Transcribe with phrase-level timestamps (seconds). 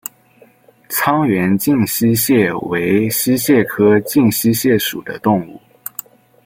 [0.89, 5.61] 沧源近溪蟹为溪蟹科近溪蟹属的动物。